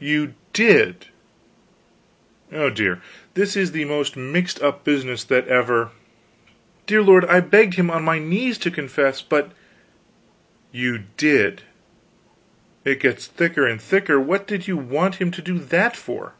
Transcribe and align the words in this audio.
"You 0.00 0.34
did? 0.52 1.06
Oh, 2.50 2.68
dear, 2.68 3.00
this 3.34 3.54
is 3.54 3.70
the 3.70 3.84
most 3.84 4.16
mixed 4.16 4.60
up 4.60 4.82
business 4.82 5.22
that 5.22 5.46
ever" 5.46 5.90
"Dear 6.88 7.00
lord, 7.00 7.24
I 7.26 7.38
begged 7.38 7.74
him 7.74 7.88
on 7.88 8.02
my 8.02 8.18
knees 8.18 8.58
to 8.58 8.72
confess, 8.72 9.22
but" 9.22 9.52
"You 10.84 11.04
did! 11.16 11.62
It 12.84 12.98
gets 12.98 13.28
thicker 13.28 13.64
and 13.64 13.80
thicker. 13.80 14.18
What 14.18 14.48
did 14.48 14.66
you 14.66 14.76
want 14.76 15.20
him 15.22 15.30
to 15.30 15.40
do 15.40 15.60
that 15.60 15.96
for?" 15.96 16.32